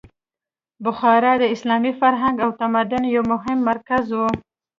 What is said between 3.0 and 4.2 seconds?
یو مهم مرکز و.